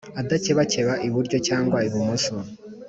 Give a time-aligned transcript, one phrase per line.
[0.21, 2.35] adakebakeba iburyo cyangwa ibumoso